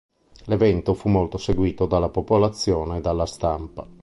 [0.45, 3.87] L'evento fu molto seguito dalla popolazione e dalla stampa.